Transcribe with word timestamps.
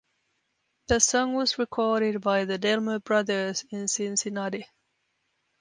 The 0.87 0.97
song 0.99 1.35
was 1.35 1.59
recorded 1.59 2.21
by 2.21 2.45
the 2.45 2.53
The 2.53 2.57
Delmore 2.57 2.97
Brothers 3.01 3.63
in 3.69 3.87
Cincinnati. 3.87 4.65